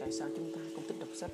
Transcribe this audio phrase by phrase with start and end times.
[0.00, 1.30] tại sao chúng ta không thích đọc sách?